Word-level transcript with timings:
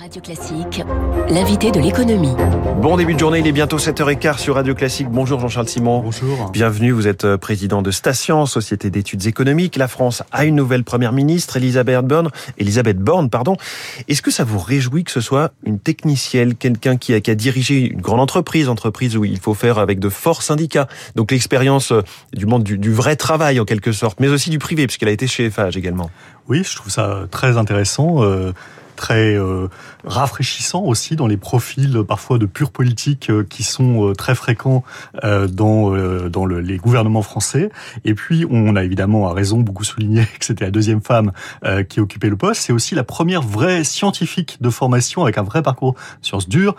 Radio 0.00 0.20
Classique, 0.20 0.82
l'invité 1.30 1.70
de 1.70 1.80
l'économie. 1.80 2.34
Bon 2.82 2.96
début 2.96 3.14
de 3.14 3.18
journée, 3.18 3.38
il 3.38 3.46
est 3.46 3.52
bientôt 3.52 3.78
7h15 3.78 4.38
sur 4.38 4.56
Radio 4.56 4.74
Classique. 4.74 5.08
Bonjour 5.08 5.40
Jean-Charles 5.40 5.68
Simon. 5.68 6.00
Bonjour. 6.00 6.50
Bienvenue, 6.50 6.90
vous 6.90 7.06
êtes 7.06 7.24
euh, 7.24 7.38
président 7.38 7.82
de 7.82 7.90
Station, 7.90 8.44
Société 8.46 8.90
d'études 8.90 9.26
économiques. 9.26 9.76
La 9.76 9.88
France 9.88 10.22
a 10.32 10.44
une 10.44 10.54
nouvelle 10.54 10.84
première 10.84 11.12
ministre, 11.12 11.56
Elisabeth 11.56 12.04
Borne. 12.04 12.30
Elisabeth 12.58 12.98
Borne, 12.98 13.30
pardon. 13.30 13.56
Est-ce 14.08 14.22
que 14.22 14.30
ça 14.30 14.44
vous 14.44 14.58
réjouit 14.58 15.04
que 15.04 15.10
ce 15.10 15.20
soit 15.20 15.52
une 15.64 15.78
technicienne, 15.78 16.54
quelqu'un 16.54 16.96
qui 16.96 17.14
a, 17.14 17.20
qui 17.20 17.30
a 17.30 17.34
dirigé 17.34 17.80
une 17.80 18.00
grande 18.00 18.20
entreprise, 18.20 18.68
entreprise 18.68 19.16
où 19.16 19.24
il 19.24 19.38
faut 19.38 19.54
faire 19.54 19.78
avec 19.78 19.98
de 19.98 20.08
forts 20.08 20.42
syndicats, 20.42 20.88
donc 21.14 21.30
l'expérience 21.30 21.92
euh, 21.92 22.02
du 22.34 22.46
monde 22.46 22.64
du, 22.64 22.76
du 22.76 22.92
vrai 22.92 23.16
travail 23.16 23.60
en 23.60 23.64
quelque 23.64 23.92
sorte, 23.92 24.20
mais 24.20 24.28
aussi 24.28 24.50
du 24.50 24.58
privé, 24.58 24.86
puisqu'elle 24.86 25.08
a 25.08 25.12
été 25.12 25.26
chez 25.26 25.46
Eiffage 25.46 25.76
également. 25.76 26.10
Oui, 26.48 26.62
je 26.64 26.76
trouve 26.76 26.92
ça 26.92 27.26
très 27.30 27.56
intéressant. 27.56 28.22
Euh 28.22 28.52
très 28.96 29.36
euh, 29.36 29.68
rafraîchissant 30.04 30.82
aussi 30.82 31.14
dans 31.14 31.26
les 31.26 31.36
profils 31.36 32.02
parfois 32.06 32.38
de 32.38 32.46
pure 32.46 32.70
politique 32.70 33.30
euh, 33.30 33.44
qui 33.48 33.62
sont 33.62 34.08
euh, 34.08 34.12
très 34.14 34.34
fréquents 34.34 34.82
dans 35.22 35.94
dans 36.28 36.46
le, 36.46 36.60
les 36.60 36.78
gouvernements 36.78 37.22
français. 37.22 37.70
Et 38.04 38.14
puis 38.14 38.46
on 38.50 38.74
a 38.76 38.82
évidemment 38.82 39.28
à 39.28 39.34
raison 39.34 39.60
beaucoup 39.60 39.84
souligné 39.84 40.24
que 40.38 40.44
c'était 40.44 40.64
la 40.64 40.70
deuxième 40.70 41.00
femme 41.00 41.32
qui 41.88 42.00
occupait 42.00 42.28
le 42.28 42.36
poste. 42.36 42.62
C'est 42.62 42.72
aussi 42.72 42.94
la 42.94 43.04
première 43.04 43.42
vraie 43.42 43.84
scientifique 43.84 44.58
de 44.60 44.70
formation 44.70 45.22
avec 45.22 45.36
un 45.38 45.42
vrai 45.42 45.62
parcours 45.62 45.94
sciences 46.22 46.48
dures 46.48 46.74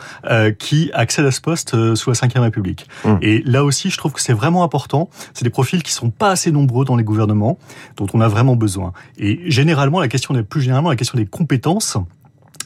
qui 0.57 0.89
accède 0.93 1.25
à 1.25 1.31
ce 1.31 1.41
poste 1.41 1.95
sous 1.95 2.09
la 2.09 2.27
Ve 2.27 2.41
République. 2.41 2.87
Mmh. 3.05 3.15
Et 3.21 3.41
là 3.43 3.63
aussi, 3.63 3.89
je 3.89 3.97
trouve 3.97 4.13
que 4.13 4.21
c'est 4.21 4.33
vraiment 4.33 4.63
important. 4.63 5.09
C'est 5.33 5.43
des 5.43 5.49
profils 5.49 5.83
qui 5.83 5.91
sont 5.91 6.09
pas 6.09 6.31
assez 6.31 6.51
nombreux 6.51 6.85
dans 6.85 6.95
les 6.95 7.03
gouvernements, 7.03 7.57
dont 7.97 8.07
on 8.13 8.21
a 8.21 8.27
vraiment 8.27 8.55
besoin. 8.55 8.93
Et 9.17 9.49
généralement, 9.49 9.99
la 9.99 10.07
question, 10.07 10.33
plus 10.43 10.61
généralement, 10.61 10.89
la 10.89 10.95
question 10.95 11.17
des 11.17 11.25
compétences 11.25 11.97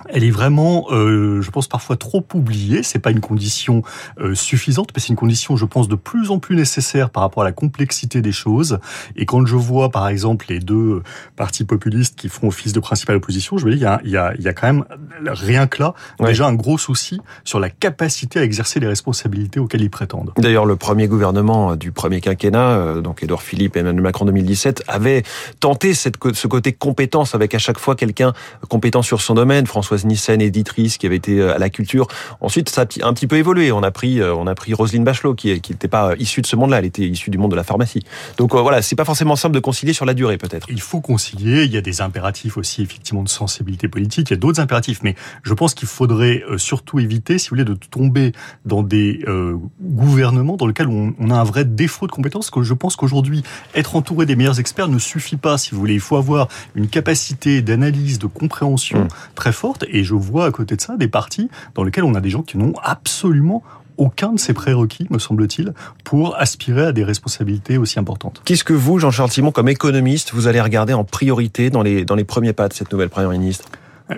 elle 0.09 0.23
est 0.23 0.31
vraiment, 0.31 0.85
euh, 0.91 1.41
je 1.41 1.51
pense, 1.51 1.67
parfois 1.67 1.95
trop 1.95 2.25
oubliée. 2.33 2.83
C'est 2.83 2.99
pas 2.99 3.11
une 3.11 3.19
condition 3.19 3.83
euh, 4.19 4.35
suffisante, 4.35 4.89
mais 4.95 5.01
c'est 5.01 5.09
une 5.09 5.15
condition, 5.15 5.55
je 5.55 5.65
pense, 5.65 5.87
de 5.87 5.95
plus 5.95 6.31
en 6.31 6.39
plus 6.39 6.55
nécessaire 6.55 7.09
par 7.09 7.23
rapport 7.23 7.43
à 7.43 7.45
la 7.45 7.51
complexité 7.51 8.21
des 8.21 8.31
choses. 8.31 8.79
Et 9.15 9.25
quand 9.25 9.45
je 9.45 9.55
vois, 9.55 9.89
par 9.89 10.07
exemple, 10.07 10.45
les 10.49 10.59
deux 10.59 11.03
partis 11.35 11.63
populistes 11.63 12.15
qui 12.15 12.29
font 12.29 12.47
office 12.47 12.73
de 12.73 12.79
principale 12.79 13.17
opposition, 13.17 13.57
je 13.57 13.65
me 13.65 13.71
dis, 13.71 13.77
il 13.77 13.83
y 13.83 13.85
a, 13.85 14.01
il 14.03 14.11
y 14.11 14.17
a, 14.17 14.33
il 14.37 14.43
y 14.43 14.47
a 14.47 14.53
quand 14.53 14.67
même, 14.67 14.85
rien 15.25 15.67
que 15.67 15.81
là, 15.81 15.93
ouais. 16.19 16.29
déjà 16.29 16.47
un 16.47 16.53
gros 16.53 16.77
souci 16.77 17.19
sur 17.43 17.59
la 17.59 17.69
capacité 17.69 18.39
à 18.39 18.43
exercer 18.43 18.79
les 18.79 18.87
responsabilités 18.87 19.59
auxquelles 19.59 19.81
ils 19.81 19.89
prétendent. 19.89 20.33
D'ailleurs, 20.37 20.65
le 20.65 20.75
premier 20.75 21.07
gouvernement 21.07 21.75
du 21.75 21.91
premier 21.91 22.21
quinquennat, 22.21 22.69
euh, 22.69 23.01
donc 23.01 23.23
Édouard 23.23 23.41
Philippe 23.41 23.75
et 23.75 23.79
Emmanuel 23.79 24.03
Macron 24.03 24.25
2017, 24.25 24.83
avait 24.87 25.23
tenté 25.59 25.93
cette, 25.93 26.15
ce 26.33 26.47
côté 26.47 26.73
compétence 26.73 27.35
avec 27.35 27.55
à 27.55 27.59
chaque 27.59 27.79
fois 27.79 27.95
quelqu'un 27.95 28.33
compétent 28.69 29.01
sur 29.01 29.21
son 29.21 29.33
domaine. 29.33 29.67
François 29.67 29.90
Françoise 29.91 30.05
Nissen, 30.05 30.41
éditrice, 30.41 30.97
qui 30.97 31.05
avait 31.05 31.17
été 31.17 31.39
euh, 31.39 31.53
à 31.53 31.57
la 31.57 31.69
culture. 31.69 32.07
Ensuite, 32.39 32.69
ça 32.69 32.83
a 32.83 33.07
un 33.07 33.13
petit 33.13 33.27
peu 33.27 33.35
évolué. 33.35 33.73
On 33.73 33.83
a 33.83 33.91
pris, 33.91 34.21
euh, 34.21 34.33
on 34.33 34.47
a 34.47 34.55
pris 34.55 34.73
Roselyne 34.73 35.03
Bachelot, 35.03 35.35
qui 35.35 35.49
n'était 35.49 35.89
pas 35.89 36.13
issue 36.17 36.41
de 36.41 36.47
ce 36.47 36.55
monde-là. 36.55 36.79
Elle 36.79 36.85
était 36.85 37.05
issue 37.05 37.29
du 37.29 37.37
monde 37.37 37.51
de 37.51 37.57
la 37.57 37.65
pharmacie. 37.65 37.99
Donc 38.37 38.55
euh, 38.55 38.61
voilà, 38.61 38.81
c'est 38.81 38.95
pas 38.95 39.03
forcément 39.03 39.35
simple 39.35 39.53
de 39.53 39.59
concilier 39.59 39.91
sur 39.91 40.05
la 40.05 40.13
durée, 40.13 40.37
peut-être. 40.37 40.67
Il 40.69 40.79
faut 40.79 41.01
concilier. 41.01 41.65
Il 41.65 41.73
y 41.73 41.77
a 41.77 41.81
des 41.81 41.99
impératifs 41.99 42.55
aussi, 42.55 42.81
effectivement, 42.81 43.21
de 43.21 43.27
sensibilité 43.27 43.89
politique. 43.89 44.29
Il 44.29 44.33
y 44.33 44.37
a 44.37 44.39
d'autres 44.39 44.61
impératifs, 44.61 45.01
mais 45.03 45.15
je 45.43 45.53
pense 45.53 45.73
qu'il 45.73 45.89
faudrait 45.89 46.41
surtout 46.55 46.99
éviter, 46.99 47.37
si 47.37 47.49
vous 47.49 47.57
voulez, 47.57 47.65
de 47.65 47.73
tomber 47.73 48.31
dans 48.63 48.83
des 48.83 49.25
euh, 49.27 49.57
gouvernements 49.81 50.55
dans 50.55 50.67
lesquels 50.67 50.87
on, 50.87 51.13
on, 51.19 51.31
a 51.31 51.35
un 51.35 51.43
vrai 51.43 51.65
défaut 51.65 52.07
de 52.07 52.13
compétences. 52.13 52.49
Que 52.49 52.63
je 52.63 52.73
pense 52.73 52.95
qu'aujourd'hui, 52.95 53.43
être 53.75 53.97
entouré 53.97 54.25
des 54.25 54.37
meilleurs 54.37 54.61
experts 54.61 54.87
ne 54.87 54.99
suffit 54.99 55.35
pas. 55.35 55.57
Si 55.57 55.71
vous 55.71 55.79
voulez, 55.79 55.95
il 55.95 55.99
faut 55.99 56.15
avoir 56.15 56.47
une 56.75 56.87
capacité 56.87 57.61
d'analyse, 57.61 58.19
de 58.19 58.27
compréhension 58.27 59.03
mmh. 59.03 59.07
très 59.35 59.51
forte 59.51 59.80
et 59.89 60.03
je 60.03 60.15
vois 60.15 60.45
à 60.45 60.51
côté 60.51 60.75
de 60.75 60.81
ça 60.81 60.97
des 60.97 61.07
partis 61.07 61.49
dans 61.75 61.83
lesquels 61.83 62.03
on 62.03 62.15
a 62.15 62.21
des 62.21 62.29
gens 62.29 62.41
qui 62.41 62.57
n'ont 62.57 62.73
absolument 62.83 63.63
aucun 63.97 64.33
de 64.33 64.39
ces 64.39 64.53
prérequis, 64.53 65.07
me 65.09 65.19
semble-t-il, 65.19 65.73
pour 66.03 66.35
aspirer 66.39 66.87
à 66.87 66.91
des 66.91 67.03
responsabilités 67.03 67.77
aussi 67.77 67.99
importantes. 67.99 68.41
Qu'est-ce 68.45 68.63
que 68.63 68.73
vous, 68.73 68.97
Jean-Charles 68.97 69.31
Simon, 69.31 69.51
comme 69.51 69.69
économiste, 69.69 70.31
vous 70.33 70.47
allez 70.47 70.61
regarder 70.61 70.93
en 70.93 71.03
priorité 71.03 71.69
dans 71.69 71.83
les, 71.83 72.03
dans 72.03 72.15
les 72.15 72.23
premiers 72.23 72.53
pas 72.53 72.67
de 72.67 72.73
cette 72.73 72.91
nouvelle 72.91 73.09
Première 73.09 73.29
ministre? 73.29 73.69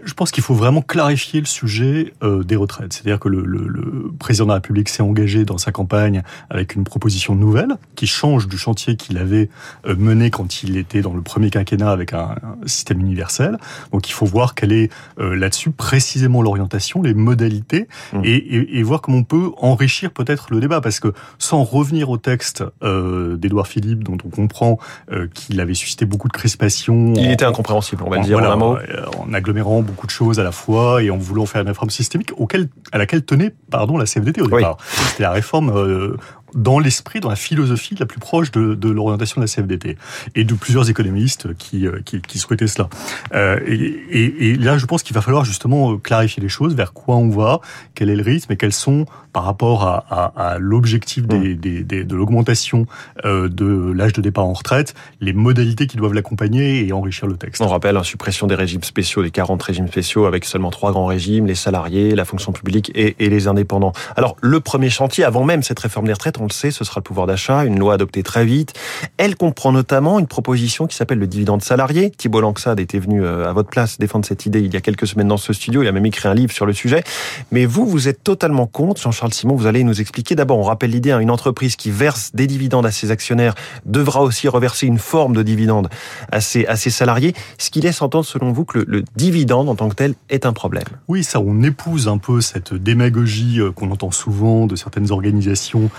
Je 0.03 0.13
pense 0.13 0.31
qu'il 0.31 0.43
faut 0.43 0.53
vraiment 0.53 0.81
clarifier 0.81 1.39
le 1.39 1.45
sujet 1.45 2.13
euh, 2.23 2.43
des 2.43 2.55
retraites. 2.55 2.93
C'est-à-dire 2.93 3.19
que 3.19 3.29
le, 3.29 3.43
le, 3.43 3.67
le, 3.67 4.11
président 4.19 4.45
de 4.45 4.49
la 4.49 4.55
République 4.55 4.89
s'est 4.89 5.03
engagé 5.03 5.45
dans 5.45 5.57
sa 5.57 5.71
campagne 5.71 6.23
avec 6.49 6.75
une 6.75 6.83
proposition 6.83 7.35
nouvelle 7.35 7.75
qui 7.95 8.07
change 8.07 8.47
du 8.47 8.57
chantier 8.57 8.95
qu'il 8.95 9.17
avait 9.17 9.49
euh, 9.85 9.95
mené 9.95 10.29
quand 10.29 10.63
il 10.63 10.77
était 10.77 11.01
dans 11.01 11.13
le 11.13 11.21
premier 11.21 11.49
quinquennat 11.49 11.91
avec 11.91 12.13
un, 12.13 12.35
un 12.63 12.67
système 12.67 12.99
universel. 12.99 13.57
Donc 13.91 14.09
il 14.09 14.13
faut 14.13 14.25
voir 14.25 14.55
quelle 14.55 14.71
est 14.71 14.91
euh, 15.19 15.35
là-dessus 15.35 15.71
précisément 15.71 16.41
l'orientation, 16.41 17.01
les 17.01 17.13
modalités 17.13 17.87
mmh. 18.13 18.21
et, 18.23 18.35
et, 18.35 18.79
et, 18.79 18.83
voir 18.83 19.01
comment 19.01 19.19
on 19.19 19.23
peut 19.23 19.51
enrichir 19.57 20.11
peut-être 20.11 20.47
le 20.51 20.59
débat. 20.59 20.81
Parce 20.81 20.99
que 20.99 21.13
sans 21.37 21.63
revenir 21.63 22.09
au 22.09 22.17
texte 22.17 22.63
euh, 22.83 23.37
d'Édouard 23.37 23.67
Philippe, 23.67 24.03
dont 24.03 24.17
on 24.25 24.29
comprend 24.29 24.79
euh, 25.11 25.27
qu'il 25.33 25.59
avait 25.59 25.73
suscité 25.73 26.05
beaucoup 26.05 26.27
de 26.27 26.33
crispation. 26.33 27.13
Il 27.15 27.27
en, 27.27 27.31
était 27.31 27.45
incompréhensible, 27.45 28.03
on 28.05 28.09
va 28.09 28.17
le 28.17 28.23
dire 28.23 28.39
voilà, 28.39 28.51
en 28.51 28.53
un 28.53 28.55
mot. 28.57 28.77
En 29.19 29.33
agglomérant 29.33 29.82
beaucoup 29.83 30.07
de 30.07 30.11
choses 30.11 30.39
à 30.39 30.43
la 30.43 30.51
fois 30.51 31.03
et 31.03 31.09
en 31.09 31.17
voulant 31.17 31.45
faire 31.45 31.61
une 31.61 31.67
réforme 31.67 31.89
systémique 31.89 32.31
auquel, 32.37 32.69
à 32.91 32.97
laquelle 32.97 33.23
tenait 33.23 33.53
pardon, 33.69 33.97
la 33.97 34.05
CFDT 34.05 34.41
au 34.41 34.47
départ. 34.47 34.77
Oui. 34.79 35.05
C'était 35.09 35.23
la 35.23 35.31
réforme 35.31 35.69
euh, 35.75 36.17
dans 36.55 36.79
l'esprit, 36.79 37.19
dans 37.19 37.29
la 37.29 37.35
philosophie 37.35 37.95
la 37.99 38.05
plus 38.05 38.19
proche 38.19 38.51
de, 38.51 38.75
de 38.75 38.89
l'orientation 38.89 39.41
de 39.41 39.45
la 39.45 39.51
CFDT 39.51 39.97
et 40.35 40.43
de 40.43 40.53
plusieurs 40.53 40.89
économistes 40.89 41.55
qui, 41.55 41.87
euh, 41.87 41.99
qui, 42.03 42.21
qui 42.21 42.39
souhaitaient 42.39 42.67
cela. 42.67 42.89
Euh, 43.33 43.59
et, 43.65 43.75
et, 43.75 44.49
et, 44.49 44.55
là, 44.55 44.77
je 44.77 44.85
pense 44.85 45.03
qu'il 45.03 45.13
va 45.15 45.21
falloir 45.21 45.45
justement 45.45 45.97
clarifier 45.97 46.41
les 46.41 46.49
choses, 46.49 46.75
vers 46.75 46.93
quoi 46.93 47.15
on 47.15 47.29
va, 47.29 47.59
quel 47.95 48.09
est 48.09 48.15
le 48.15 48.23
rythme 48.23 48.51
et 48.51 48.57
quels 48.57 48.73
sont, 48.73 49.05
par 49.31 49.43
rapport 49.43 49.83
à, 49.83 50.05
à, 50.09 50.51
à 50.53 50.59
l'objectif 50.59 51.25
des, 51.25 51.55
des, 51.55 51.83
des, 51.83 52.03
de 52.03 52.15
l'augmentation 52.15 52.85
euh, 53.25 53.49
de 53.49 53.91
l'âge 53.91 54.13
de 54.13 54.21
départ 54.21 54.45
en 54.45 54.53
retraite, 54.53 54.93
les 55.19 55.33
modalités 55.33 55.87
qui 55.87 55.97
doivent 55.97 56.13
l'accompagner 56.13 56.87
et 56.87 56.93
enrichir 56.93 57.27
le 57.27 57.35
texte. 57.35 57.61
On 57.61 57.67
rappelle, 57.67 57.95
la 57.95 58.03
suppression 58.03 58.47
des 58.47 58.55
régimes 58.55 58.83
spéciaux, 58.83 59.23
des 59.23 59.31
40 59.31 59.61
régimes 59.61 59.87
spéciaux, 59.87 60.25
avec 60.25 60.45
seulement 60.45 60.71
trois 60.71 60.91
grands 60.91 61.05
régimes, 61.05 61.47
les 61.47 61.55
salariés, 61.55 62.15
la 62.15 62.25
fonction 62.25 62.51
publique 62.51 62.91
et, 62.95 63.15
et 63.19 63.29
les 63.29 63.47
indépendants. 63.47 63.93
Alors, 64.15 64.35
le 64.41 64.59
premier 64.59 64.89
chantier, 64.89 65.23
avant 65.23 65.43
même 65.43 65.63
cette 65.63 65.79
réforme 65.79 66.05
des 66.05 66.13
retraites, 66.13 66.37
on 66.43 66.47
le 66.47 66.53
sait, 66.53 66.71
ce 66.71 66.83
sera 66.83 66.99
le 66.99 67.03
pouvoir 67.03 67.25
d'achat, 67.25 67.63
une 67.63 67.79
loi 67.79 67.93
adoptée 67.93 68.21
très 68.21 68.45
vite. 68.45 68.73
Elle 69.17 69.35
comprend 69.35 69.71
notamment 69.71 70.19
une 70.19 70.27
proposition 70.27 70.87
qui 70.87 70.95
s'appelle 70.95 71.19
le 71.19 71.27
dividende 71.27 71.63
salarié. 71.63 72.11
Thibault 72.11 72.41
Langsade 72.41 72.79
était 72.79 72.99
venu 72.99 73.23
euh, 73.23 73.49
à 73.49 73.53
votre 73.53 73.69
place 73.69 73.97
défendre 73.97 74.25
cette 74.25 74.45
idée 74.45 74.59
il 74.59 74.73
y 74.73 74.77
a 74.77 74.81
quelques 74.81 75.07
semaines 75.07 75.29
dans 75.29 75.37
ce 75.37 75.53
studio. 75.53 75.81
Il 75.81 75.87
a 75.87 75.91
même 75.91 76.05
écrit 76.05 76.27
un 76.27 76.33
livre 76.33 76.51
sur 76.51 76.65
le 76.65 76.73
sujet. 76.73 77.03
Mais 77.51 77.65
vous, 77.65 77.85
vous 77.85 78.07
êtes 78.07 78.23
totalement 78.23 78.67
contre. 78.67 79.01
Jean-Charles 79.01 79.33
Simon, 79.33 79.55
vous 79.55 79.67
allez 79.67 79.83
nous 79.83 80.01
expliquer. 80.01 80.35
D'abord, 80.35 80.59
on 80.59 80.63
rappelle 80.63 80.91
l'idée, 80.91 81.11
hein, 81.11 81.19
une 81.19 81.31
entreprise 81.31 81.75
qui 81.75 81.91
verse 81.91 82.31
des 82.33 82.47
dividendes 82.47 82.85
à 82.85 82.91
ses 82.91 83.11
actionnaires 83.11 83.55
devra 83.85 84.21
aussi 84.21 84.47
reverser 84.47 84.85
une 84.85 84.99
forme 84.99 85.35
de 85.35 85.43
dividende 85.43 85.89
à 86.31 86.41
ses, 86.41 86.65
salariés. 86.75 87.33
Ce 87.57 87.69
qui 87.69 87.79
laisse 87.81 88.01
entendre, 88.01 88.25
selon 88.25 88.51
vous, 88.51 88.65
que 88.65 88.83
le, 88.85 89.03
dividende 89.15 89.69
en 89.69 89.75
tant 89.75 89.89
que 89.89 89.95
tel 89.95 90.15
est 90.29 90.45
un 90.45 90.53
problème. 90.53 90.83
Oui, 91.07 91.23
ça, 91.23 91.39
on 91.39 91.61
épouse 91.63 92.07
un 92.07 92.17
peu 92.17 92.41
cette 92.41 92.73
démagogie 92.73 93.59
euh, 93.59 93.71
qu'on 93.71 93.91
entend 93.91 94.11
souvent 94.11 94.67
de 94.67 94.75
certaines 94.75 95.11
organisations 95.11 95.89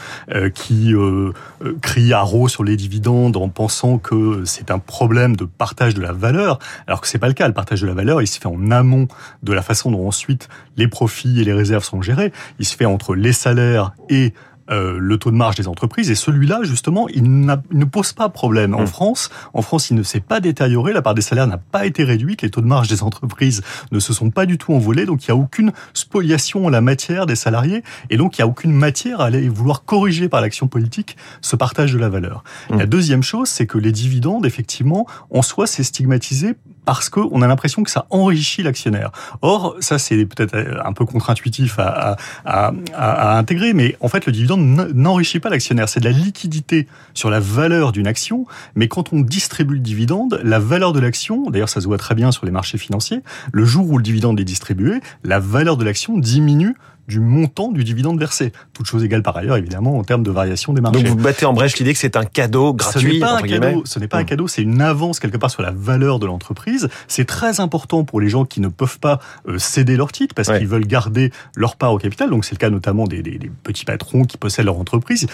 qui 0.55 0.95
euh, 0.95 1.33
crient 1.81 2.13
haro 2.13 2.49
sur 2.49 2.65
les 2.65 2.77
dividendes 2.77 3.37
en 3.37 3.49
pensant 3.49 3.99
que 3.99 4.43
c'est 4.45 4.71
un 4.71 4.79
problème 4.79 5.37
de 5.37 5.45
partage 5.45 5.95
de 5.95 6.01
la 6.01 6.13
valeur, 6.13 6.59
alors 6.87 7.01
que 7.01 7.07
c'est 7.07 7.19
pas 7.19 7.29
le 7.29 7.35
cas. 7.35 7.47
Le 7.47 7.55
partage 7.55 7.81
de 7.81 7.87
la 7.87 7.95
valeur, 7.95 8.21
il 8.23 8.27
se 8.27 8.39
fait 8.39 8.47
en 8.47 8.71
amont 8.71 9.09
de 9.43 9.53
la 9.53 9.63
façon 9.63 9.91
dont 9.91 10.07
ensuite 10.07 10.49
les 10.77 10.89
profits 10.89 11.41
et 11.41 11.45
les 11.45 11.53
réserves 11.53 11.85
sont 11.85 12.03
gérés. 12.03 12.33
Il 12.59 12.67
se 12.67 12.77
fait 12.77 12.85
entre 12.85 13.15
les 13.15 13.33
salaires 13.33 13.93
et 14.09 14.35
euh, 14.71 14.97
le 14.99 15.19
taux 15.19 15.31
de 15.31 15.37
marge 15.37 15.57
des 15.57 15.69
entreprises. 15.69 16.11
Et 16.11 16.15
celui-là 16.15 16.61
justement 16.63 17.09
il, 17.09 17.25
il, 17.25 17.79
ne 17.79 17.85
pose 17.85 18.13
pas 18.13 18.29
problème. 18.29 18.75
En 18.75 18.83
mmh. 18.83 18.87
France 18.87 19.31
en 19.53 19.63
France 19.63 19.91
il 19.91 19.95
ne 19.95 20.03
s'est 20.03 20.21
pas 20.21 20.41
détérioré. 20.41 20.93
La 20.93 21.03
part 21.03 21.15
des 21.15 21.23
salaires 21.23 21.47
n'a 21.47 21.59
pas 21.59 21.87
été 21.87 22.05
réduite. 22.05 22.43
Les 22.43 22.51
taux 22.51 22.61
de 22.61 22.67
marge 22.67 22.89
des 22.89 23.03
entreprises 23.03 23.63
ne 23.93 23.99
se 23.99 24.13
sont 24.13 24.31
pas 24.31 24.47
du 24.47 24.59
tout 24.59 24.73
envolés. 24.73 25.07
Donc 25.07 25.25
il 25.25 25.29
y 25.29 25.31
a 25.33 25.37
aucune 25.37 25.73
spoliation 25.93 26.67
en 26.67 26.69
la 26.69 26.81
matière 26.81 27.27
des 27.27 27.37
salariés. 27.37 27.83
Et 28.11 28.17
donc 28.17 28.37
il 28.37 28.41
y 28.41 28.43
a 28.43 28.47
aucune 28.47 28.73
matière 28.73 29.21
à 29.21 29.27
aller 29.27 29.49
vouloir 29.49 29.85
corriger 29.85 30.29
par 30.29 30.41
l'action 30.41 30.67
politique 30.67 31.17
ce 31.41 31.57
partage 31.57 31.93
de 31.93 31.99
la 31.99 32.09
valeur. 32.09 32.45
Mmh. 32.71 32.79
la 32.79 32.87
deuxième 32.87 33.23
chose 33.23 33.49
c'est 33.49 33.67
que 33.67 33.79
les 33.79 33.93
dividendes 33.93 34.47
effectivement 34.47 35.07
en 35.31 35.43
soi 35.43 35.67
c'est 35.67 35.83
stigmatisé 35.83 36.55
parce 36.85 37.09
qu'on 37.09 37.43
a 37.43 37.47
l'impression 37.47 37.83
que 37.83 37.91
ça 37.91 38.07
enrichit 38.11 38.63
l'actionnaire. 38.63 39.11
Or, 39.43 39.77
ça 39.81 39.99
c'est 39.99 40.27
peut-être 40.27 40.57
un 40.85 40.93
peu 40.93 41.05
contre-intuitif 41.05 41.79
à, 41.79 42.17
à, 42.45 42.73
à, 42.95 43.33
à, 43.33 43.39
intégrer, 43.39 43.73
mais 43.73 43.97
en 44.01 44.09
fait 44.09 44.27
le 44.27 44.33
dividende 44.33 44.93
n'enrichit 44.95 45.41
pas 45.41 45.51
l'actionnaire. 45.51 45.89
C'est 45.89 46.01
de 46.01 46.05
la 46.05 46.13
liquidité 46.13 46.87
sur 47.15 47.31
la 47.31 47.41
valeur 47.41 47.93
d'une 47.93 48.07
action, 48.07 48.47
mais 48.75 48.89
quand 48.89 49.13
on 49.13 49.21
distribue 49.21 49.75
le 49.75 49.81
dividende, 49.81 50.41
la 50.43 50.59
valeur 50.59 50.93
de 50.93 51.01
l'action, 51.01 51.51
d'ailleurs 51.51 51.69
ça 51.69 51.81
se 51.81 51.87
voit 51.87 51.99
très 51.99 52.15
bien 52.15 52.33
sur 52.33 52.47
les 52.47 52.53
marchés 52.53 52.79
financiers, 52.79 53.21
le 53.53 53.65
jour 53.65 53.89
où 53.91 53.99
le 53.99 54.03
dividende 54.03 54.39
est 54.41 54.45
distribué, 54.45 55.01
la 55.23 55.39
valeur 55.39 55.77
de 55.77 55.85
l'action 55.85 56.19
diminue 56.19 56.75
du 57.09 57.21
montant 57.21 57.71
du 57.71 57.85
dividende 57.85 58.19
versé. 58.19 58.53
Toute 58.73 58.87
chose 58.87 59.05
égale 59.05 59.23
par 59.23 59.37
ailleurs, 59.37 59.57
évidemment, 59.57 59.99
en 59.99 60.05
termes 60.05 60.23
de 60.23 60.31
variation 60.31 60.73
des 60.73 60.81
marchés. 60.81 61.03
Donc 61.03 61.07
vous 61.07 61.23
battez 61.23 61.47
en 61.47 61.53
brèche 61.53 61.79
l'idée 61.79 61.93
que 61.93 61.99
c'est 61.99 62.17
un 62.17 62.25
cadeau 62.25 62.75
gratuit. 62.75 63.01
Ce 63.01 63.07
n'est 63.07 63.21
pas 63.21 63.39
un 63.39 63.43
cadeau, 63.43 63.83
ce 63.85 63.99
n'est 63.99 64.09
pas 64.09 64.19
un 64.19 64.23
hmm. 64.23 64.27
cadeau, 64.27 64.49
c'est 64.49 64.63
une 64.63 64.81
avance 64.81 65.21
quelque 65.21 65.37
part 65.37 65.51
sur 65.51 65.63
la 65.63 65.71
valeur 65.71 66.19
de 66.19 66.27
l'entreprise. 66.27 66.89
C'est 67.09 67.27
très 67.27 67.61
important 67.61 68.05
pour 68.05 68.21
les 68.21 68.29
gens 68.29 68.45
qui 68.45 68.61
ne 68.61 68.69
peuvent 68.69 68.99
pas 68.99 69.21
euh, 69.49 69.59
céder 69.59 69.97
leur 69.97 70.13
titre 70.13 70.35
parce 70.35 70.49
qu'ils 70.49 70.67
veulent 70.67 70.87
garder 70.87 71.31
leur 71.57 71.77
part 71.77 71.93
au 71.93 71.99
capital. 71.99 72.31
Donc 72.31 72.45
c'est 72.45 72.55
le 72.55 72.59
cas 72.59 72.71
notamment 72.71 73.05
des, 73.05 73.23
des, 73.23 73.39
des, 73.39 73.51
petits 73.63 73.85
patrons 73.85 74.25
qui 74.25 74.37
possèdent 74.37 74.67
leur 74.67 74.79
entreprise. 74.79 75.27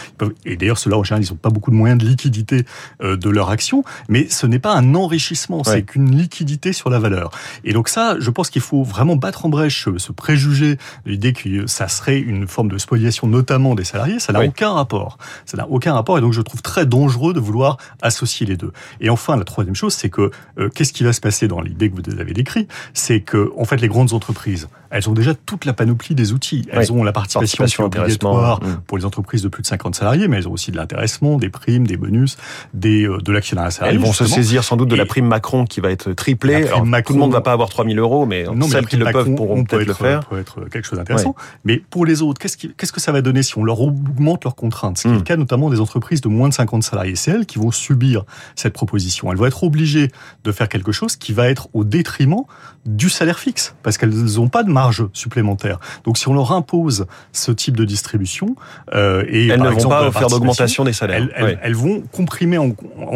Et 0.44 0.56
d'ailleurs, 0.56 0.78
ceux-là, 0.78 0.98
en 0.98 1.04
général, 1.04 1.24
ils 1.24 1.30
n'ont 1.30 1.36
pas 1.36 1.50
beaucoup 1.50 1.70
de 1.70 1.76
moyens 1.76 2.00
de 2.00 2.06
liquidité 2.06 2.64
euh, 3.02 3.16
de 3.16 3.30
leur 3.30 3.50
action. 3.50 3.84
Mais 4.08 4.28
ce 4.28 4.46
n'est 4.46 4.58
pas 4.58 4.74
un 4.74 4.94
enrichissement, 4.94 5.64
c'est 5.64 5.82
qu'une 5.82 6.16
liquidité 6.16 6.72
sur 6.72 6.90
la 6.90 6.98
valeur. 6.98 7.30
Et 7.64 7.72
donc 7.72 7.88
ça, 7.88 8.16
je 8.18 8.30
pense 8.30 8.50
qu'il 8.50 8.62
faut 8.62 8.82
vraiment 8.82 9.16
battre 9.16 9.46
en 9.46 9.48
brèche 9.48 9.88
ce 9.96 10.12
préjugé, 10.12 10.78
l'idée 11.06 11.32
ça 11.66 11.88
serait 11.88 12.18
une 12.18 12.46
forme 12.46 12.68
de 12.68 12.78
spoliation, 12.78 13.26
notamment 13.26 13.74
des 13.74 13.84
salariés. 13.84 14.18
Ça 14.18 14.32
n'a 14.32 14.42
aucun 14.44 14.72
rapport. 14.72 15.18
Ça 15.46 15.56
n'a 15.56 15.68
aucun 15.68 15.94
rapport. 15.94 16.18
Et 16.18 16.20
donc 16.20 16.32
je 16.32 16.42
trouve 16.42 16.62
très 16.62 16.86
dangereux 16.86 17.32
de 17.32 17.40
vouloir 17.40 17.76
associer 18.02 18.46
les 18.46 18.56
deux. 18.56 18.72
Et 19.00 19.10
enfin, 19.10 19.36
la 19.36 19.44
troisième 19.44 19.74
chose, 19.74 19.94
c'est 19.94 20.10
que 20.10 20.30
euh, 20.58 20.68
qu'est-ce 20.68 20.92
qui 20.92 21.04
va 21.04 21.12
se 21.12 21.20
passer 21.20 21.48
dans 21.48 21.60
l'idée 21.60 21.90
que 21.90 21.96
vous 21.96 22.20
avez 22.20 22.32
décrit? 22.32 22.68
C'est 22.94 23.20
que 23.20 23.52
en 23.56 23.64
fait, 23.64 23.80
les 23.80 23.88
grandes 23.88 24.12
entreprises, 24.12 24.68
elles 24.90 25.08
ont 25.08 25.12
déjà 25.12 25.34
toute 25.34 25.64
la 25.64 25.72
panoplie 25.72 26.14
des 26.14 26.32
outils. 26.32 26.66
Elles 26.70 26.92
ont 26.92 27.02
la 27.04 27.12
participation, 27.12 27.84
obligatoire 27.84 28.60
mm. 28.62 28.82
pour 28.86 28.98
les 28.98 29.04
entreprises 29.04 29.42
de 29.42 29.48
plus 29.48 29.62
de 29.62 29.66
50 29.66 29.94
salariés, 29.94 30.28
mais 30.28 30.38
elles 30.38 30.48
ont 30.48 30.52
aussi 30.52 30.72
de 30.72 30.76
l'intéressement, 30.76 31.36
des 31.36 31.48
primes, 31.48 31.86
des 31.86 31.96
bonus, 31.96 32.36
des, 32.74 33.04
euh, 33.04 33.18
de 33.18 33.32
l'actionnariat 33.32 33.70
salarié. 33.70 33.96
Elles 33.96 34.04
vont 34.04 34.12
se 34.12 34.26
saisir 34.26 34.64
sans 34.64 34.76
doute 34.76 34.88
de 34.88 34.96
la 34.96 35.06
prime 35.06 35.26
Macron 35.26 35.64
qui 35.64 35.80
va 35.80 35.90
être 35.90 36.12
triplée. 36.12 36.66
Alors, 36.66 36.84
tout 37.04 37.12
le 37.12 37.18
monde 37.18 37.30
ne 37.30 37.34
va 37.34 37.40
pas 37.40 37.52
avoir 37.52 37.68
3000 37.68 37.98
euros, 37.98 38.26
mais 38.26 38.44
non, 38.44 38.68
celles 38.68 38.86
qui 38.86 38.96
le 38.96 39.10
peuvent 39.10 39.34
pourront 39.34 39.64
peut-être 39.64 39.86
le 39.86 39.94
faire. 39.94 40.26
peut 40.26 40.38
être 40.38 40.68
quelque 40.68 40.86
chose 40.86 40.98
d'intéressant. 40.98 41.34
Mais 41.64 41.82
pour 41.90 42.04
les 42.04 42.22
autres, 42.22 42.40
qu'est-ce, 42.40 42.56
qu'est-ce 42.56 42.92
que 42.92 43.00
ça 43.00 43.12
va 43.12 43.22
donner 43.22 43.42
si 43.42 43.56
on 43.58 43.64
leur 43.64 43.80
augmente 43.80 44.44
leurs 44.44 44.56
contraintes? 44.56 44.98
Ce 44.98 45.02
qui 45.02 45.08
est 45.08 45.12
le 45.12 45.18
mm. 45.20 45.24
cas 45.24 45.36
notamment 45.36 45.70
des 45.70 45.80
entreprises 45.80 46.20
de 46.20 46.28
moins 46.28 46.48
de 46.48 46.54
50 46.54 46.82
salariés. 46.82 47.16
C'est 47.16 47.30
elles 47.30 47.46
qui 47.46 47.58
vont 47.58 47.70
subir 47.70 48.24
cette 48.56 48.72
proposition. 48.72 49.30
Elles 49.30 49.38
vont 49.38 49.46
être 49.46 49.62
obligées 49.64 50.08
de 50.44 50.52
faire 50.52 50.68
quelque 50.68 50.92
chose 50.92 51.16
qui 51.16 51.32
va 51.32 51.48
être 51.48 51.68
au 51.72 51.84
détriment 51.84 52.44
du 52.86 53.10
salaire 53.10 53.38
fixe, 53.38 53.74
parce 53.82 53.98
qu'elles 53.98 54.14
n'ont 54.14 54.48
pas 54.48 54.62
de 54.62 54.70
marge 54.70 54.79
supplémentaire. 55.12 55.78
Donc 56.04 56.18
si 56.18 56.28
on 56.28 56.34
leur 56.34 56.52
impose 56.52 57.06
ce 57.32 57.52
type 57.52 57.76
de 57.76 57.84
distribution, 57.84 58.56
euh, 58.94 59.24
et 59.28 59.48
elles 59.48 59.60
ne 59.60 59.68
vont 59.68 59.88
pas 59.88 60.10
faire 60.12 60.28
d'augmentation 60.28 60.84
des 60.84 60.92
salaires. 60.92 61.28
Elles, 61.34 61.74
vont 61.74 62.02
comprimer 62.12 62.58
en, 62.58 62.72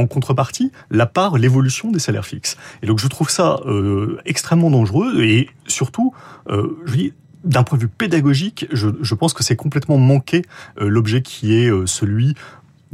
contrepartie 0.06 0.72
la 0.90 1.06
part, 1.06 1.38
l'évolution 1.38 1.90
des 1.90 1.98
salaires 1.98 2.26
fixes. 2.26 2.56
Et 2.82 2.86
donc 2.86 2.98
je 2.98 3.08
trouve 3.08 3.30
ça 3.30 3.58
euh, 3.66 4.20
extrêmement 4.24 4.70
dangereux 4.70 5.22
et 5.22 5.48
surtout, 5.66 6.14
euh, 6.48 6.76
je 6.86 6.94
dis, 6.94 7.12
d'un 7.44 7.62
point 7.62 7.78
de 7.78 7.82
vue 7.82 7.88
pédagogique, 7.88 8.66
je, 8.72 8.88
je 9.00 9.14
pense 9.14 9.32
que 9.34 9.42
c'est 9.42 9.56
complètement 9.56 9.98
manqué 9.98 10.42
euh, 10.80 10.88
l'objet 10.88 11.22
qui 11.22 11.54
est 11.54 11.70
euh, 11.70 11.86
celui 11.86 12.34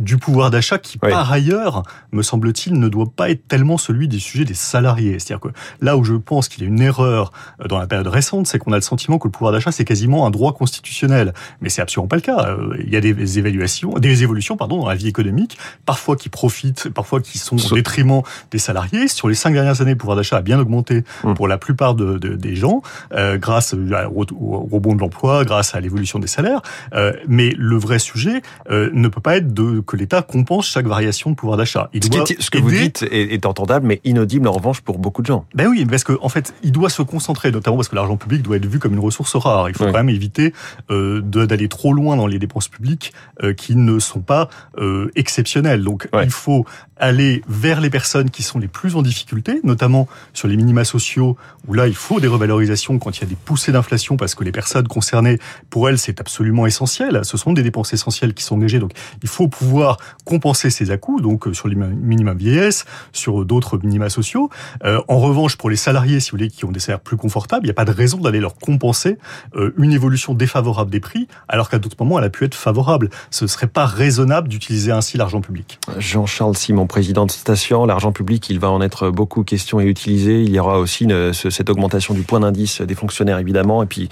du 0.00 0.16
pouvoir 0.16 0.50
d'achat 0.50 0.78
qui, 0.78 0.98
par 0.98 1.30
ailleurs, 1.30 1.82
me 2.12 2.22
semble-t-il, 2.22 2.78
ne 2.78 2.88
doit 2.88 3.10
pas 3.14 3.30
être 3.30 3.46
tellement 3.46 3.78
celui 3.78 4.08
des 4.08 4.18
sujets 4.18 4.44
des 4.44 4.54
salariés. 4.54 5.18
C'est-à-dire 5.18 5.40
que 5.40 5.48
là 5.80 5.96
où 5.96 6.04
je 6.04 6.14
pense 6.14 6.48
qu'il 6.48 6.62
y 6.62 6.66
a 6.66 6.68
une 6.68 6.80
erreur 6.80 7.32
euh, 7.60 7.68
dans 7.68 7.78
la 7.78 7.86
période 7.86 8.06
récente, 8.06 8.46
c'est 8.46 8.58
qu'on 8.58 8.72
a 8.72 8.76
le 8.76 8.82
sentiment 8.82 9.18
que 9.18 9.28
le 9.28 9.32
pouvoir 9.32 9.52
d'achat, 9.52 9.72
c'est 9.72 9.84
quasiment 9.84 10.26
un 10.26 10.30
droit 10.30 10.52
constitutionnel. 10.52 11.34
Mais 11.60 11.68
c'est 11.68 11.82
absolument 11.82 12.08
pas 12.08 12.16
le 12.16 12.22
cas. 12.22 12.46
Euh, 12.48 12.76
il 12.80 12.92
y 12.92 12.96
a 12.96 13.00
des 13.00 13.38
évaluations, 13.38 13.92
des 13.94 14.22
évolutions, 14.22 14.56
pardon, 14.56 14.80
dans 14.80 14.88
la 14.88 14.94
vie 14.94 15.08
économique, 15.08 15.58
parfois 15.84 16.16
qui 16.16 16.28
profitent, 16.28 16.88
parfois 16.88 17.20
qui 17.20 17.38
sont 17.38 17.56
au 17.56 17.74
détriment 17.74 18.22
des 18.50 18.58
salariés. 18.58 19.08
Sur 19.08 19.28
les 19.28 19.34
cinq 19.34 19.52
dernières 19.52 19.80
années, 19.80 19.92
le 19.92 19.98
pouvoir 19.98 20.16
d'achat 20.16 20.38
a 20.38 20.42
bien 20.42 20.58
augmenté 20.58 21.04
hum. 21.24 21.34
pour 21.34 21.48
la 21.48 21.58
plupart 21.58 21.94
de, 21.94 22.16
des 22.16 22.54
gens, 22.54 22.82
euh, 23.12 23.38
grâce 23.38 23.74
au, 23.74 23.78
au, 23.78 24.68
rebond 24.70 24.94
de 24.94 25.00
l'emploi, 25.00 25.44
grâce 25.44 25.74
à 25.74 25.80
l'évolution 25.80 26.18
des 26.18 26.26
salaires. 26.26 26.62
Euh, 26.94 27.12
mais 27.28 27.54
le 27.58 27.76
vrai 27.76 27.98
sujet 27.98 28.42
ne 28.70 29.08
peut 29.08 29.20
pas 29.20 29.36
être 29.36 29.52
de 29.52 29.80
que 29.90 29.96
l'État 29.96 30.22
compense 30.22 30.68
chaque 30.68 30.86
variation 30.86 31.30
de 31.30 31.34
pouvoir 31.34 31.58
d'achat. 31.58 31.90
Ce, 31.92 32.50
que 32.50 32.58
vous 32.58 32.70
dites 32.70 33.04
est, 33.10 33.44
entendable, 33.44 33.86
mais 33.86 34.00
inaudible 34.04 34.46
en 34.46 34.52
revanche 34.52 34.82
pour 34.82 34.98
beaucoup 34.98 35.20
de 35.20 35.26
gens. 35.26 35.44
Ben 35.52 35.66
oui, 35.66 35.84
parce 35.84 36.04
qu'en 36.04 36.16
en 36.22 36.28
fait, 36.28 36.54
il 36.62 36.70
doit 36.70 36.90
se 36.90 37.02
concentrer, 37.02 37.50
notamment 37.50 37.76
parce 37.76 37.88
que 37.88 37.96
l'argent 37.96 38.16
public 38.16 38.42
doit 38.42 38.56
être 38.56 38.66
vu 38.66 38.78
comme 38.78 38.92
une 38.92 39.00
ressource 39.00 39.34
rare. 39.34 39.68
Il 39.68 39.74
faut 39.74 39.86
quand 39.86 39.92
même 39.92 40.08
éviter 40.08 40.54
euh, 40.90 41.20
d'aller 41.22 41.68
trop 41.68 41.92
loin 41.92 42.16
dans 42.16 42.28
les 42.28 42.38
dépenses 42.38 42.68
publiques 42.68 43.12
euh, 43.42 43.52
qui 43.52 43.74
ne 43.74 43.98
sont 43.98 44.20
pas 44.20 44.48
euh, 44.78 45.10
exceptionnelles. 45.16 45.82
Donc, 45.82 46.08
il 46.22 46.30
faut 46.30 46.64
aller 47.00 47.42
vers 47.48 47.80
les 47.80 47.90
personnes 47.90 48.30
qui 48.30 48.42
sont 48.42 48.58
les 48.58 48.68
plus 48.68 48.94
en 48.94 49.02
difficulté, 49.02 49.60
notamment 49.64 50.06
sur 50.32 50.48
les 50.48 50.56
minima 50.56 50.84
sociaux, 50.84 51.36
où 51.66 51.74
là, 51.74 51.88
il 51.88 51.94
faut 51.94 52.20
des 52.20 52.28
revalorisations 52.28 52.98
quand 52.98 53.16
il 53.16 53.20
y 53.22 53.24
a 53.24 53.26
des 53.26 53.36
poussées 53.36 53.72
d'inflation, 53.72 54.16
parce 54.16 54.34
que 54.34 54.44
les 54.44 54.52
personnes 54.52 54.86
concernées, 54.86 55.38
pour 55.70 55.88
elles, 55.88 55.98
c'est 55.98 56.20
absolument 56.20 56.66
essentiel. 56.66 57.20
Ce 57.24 57.36
sont 57.36 57.52
des 57.52 57.62
dépenses 57.62 57.92
essentielles 57.92 58.34
qui 58.34 58.44
sont 58.44 58.56
engagées. 58.56 58.78
Donc, 58.78 58.92
il 59.22 59.28
faut 59.28 59.48
pouvoir 59.48 59.98
compenser 60.24 60.70
ces 60.70 60.90
à-coups, 60.90 61.22
donc 61.22 61.46
euh, 61.46 61.54
sur 61.54 61.68
les 61.68 61.76
minima 61.76 62.34
vieillesse, 62.34 62.84
sur 63.12 63.44
d'autres 63.44 63.78
minima 63.78 64.10
sociaux. 64.10 64.50
Euh, 64.84 65.00
en 65.08 65.18
revanche, 65.18 65.56
pour 65.56 65.70
les 65.70 65.76
salariés, 65.76 66.20
si 66.20 66.30
vous 66.30 66.38
voulez, 66.38 66.50
qui 66.50 66.64
ont 66.64 66.72
des 66.72 66.80
salaires 66.80 67.00
plus 67.00 67.16
confortables, 67.16 67.64
il 67.64 67.68
n'y 67.68 67.72
a 67.72 67.74
pas 67.74 67.84
de 67.84 67.92
raison 67.92 68.18
d'aller 68.18 68.40
leur 68.40 68.56
compenser 68.56 69.18
euh, 69.56 69.72
une 69.78 69.92
évolution 69.92 70.34
défavorable 70.34 70.90
des 70.90 71.00
prix, 71.00 71.28
alors 71.48 71.70
qu'à 71.70 71.78
d'autres 71.78 71.96
moments, 71.98 72.18
elle 72.18 72.24
a 72.24 72.30
pu 72.30 72.44
être 72.44 72.54
favorable. 72.54 73.10
Ce 73.30 73.44
ne 73.44 73.48
serait 73.48 73.66
pas 73.66 73.86
raisonnable 73.86 74.48
d'utiliser 74.48 74.92
ainsi 74.92 75.16
l'argent 75.16 75.40
public. 75.40 75.78
Jean-Charles 75.98 76.56
Simon, 76.56 76.86
président 76.90 77.24
de 77.24 77.30
station. 77.30 77.86
L'argent 77.86 78.12
public, 78.12 78.50
il 78.50 78.58
va 78.58 78.68
en 78.68 78.82
être 78.82 79.10
beaucoup 79.10 79.44
question 79.44 79.80
et 79.80 79.84
utilisé. 79.84 80.42
Il 80.42 80.50
y 80.50 80.58
aura 80.58 80.78
aussi 80.78 81.04
une, 81.04 81.32
cette 81.32 81.70
augmentation 81.70 82.12
du 82.12 82.22
point 82.22 82.40
d'indice 82.40 82.82
des 82.82 82.94
fonctionnaires, 82.94 83.38
évidemment. 83.38 83.82
Et 83.82 83.86
puis, 83.86 84.08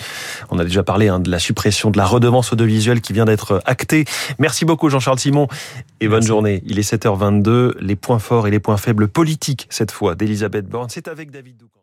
on 0.51 0.59
a 0.59 0.65
déjà 0.65 0.83
parlé 0.83 1.09
hein, 1.09 1.19
de 1.19 1.31
la 1.31 1.41
suppression 1.41 1.91
de 1.91 1.99
la 1.99 2.07
redevance 2.07 2.53
audiovisuelle 2.53 3.01
qui 3.01 3.13
vient 3.13 3.25
d'être 3.25 3.61
actée. 3.67 4.05
Merci 4.39 4.65
beaucoup, 4.65 4.89
Jean-Charles 4.89 5.19
Simon. 5.19 5.49
Et 6.01 6.09
bonne 6.09 6.23
journée. 6.23 6.63
Il 6.65 6.79
est 6.79 6.91
7h22. 6.91 7.73
Les 7.81 7.97
points 7.97 8.21
forts 8.21 8.47
et 8.47 8.51
les 8.51 8.61
points 8.61 8.77
faibles 8.77 9.09
politiques, 9.09 9.67
cette 9.71 9.91
fois, 9.91 10.15
d'Elisabeth 10.15 10.69
Borne. 10.69 10.89
C'est 10.89 11.09
avec 11.09 11.31
David 11.31 11.57
Doucan. 11.57 11.78